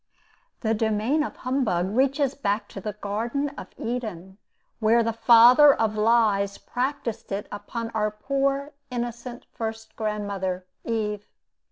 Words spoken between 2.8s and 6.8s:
the Garden of Eden, where the Father of lies